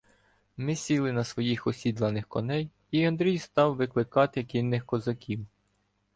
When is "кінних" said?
4.43-4.85